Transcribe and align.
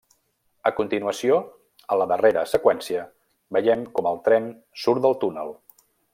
A 0.69 0.69
continuació, 0.77 1.37
a 1.95 1.97
la 2.03 2.07
darrera 2.13 2.45
seqüència, 2.53 3.03
veiem 3.59 3.85
com 3.99 4.11
el 4.13 4.19
tren 4.29 4.49
surt 4.87 5.05
del 5.07 5.19
túnel. 5.27 5.55